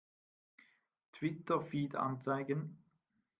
Twitter-Feed 1.11 1.95
anzeigen! 1.95 2.79